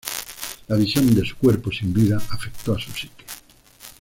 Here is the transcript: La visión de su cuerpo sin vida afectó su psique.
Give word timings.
La 0.67 0.77
visión 0.77 1.13
de 1.13 1.23
su 1.23 1.37
cuerpo 1.37 1.71
sin 1.71 1.93
vida 1.93 2.17
afectó 2.31 2.75
su 2.79 2.91
psique. 2.91 3.23